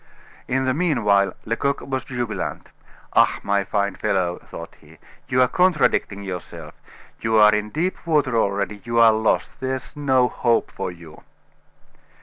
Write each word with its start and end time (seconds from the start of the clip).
In 0.47 0.65
the 0.65 0.73
mean 0.73 1.03
while, 1.03 1.35
Lecoq 1.45 1.81
was 1.81 2.05
jubilant. 2.05 2.69
"Ah, 3.13 3.37
my 3.43 3.63
fine 3.63 3.93
fellow," 3.93 4.39
thought 4.43 4.73
he, 4.81 4.97
"you 5.27 5.43
are 5.43 5.47
contradicting 5.47 6.23
yourself 6.23 6.73
you 7.19 7.37
are 7.37 7.53
in 7.53 7.69
deep 7.69 8.07
water 8.07 8.35
already 8.35 8.81
you 8.83 8.97
are 8.97 9.13
lost. 9.13 9.59
There's 9.59 9.95
no 9.95 10.27
hope 10.27 10.71
for 10.71 10.89
you." 10.91 11.21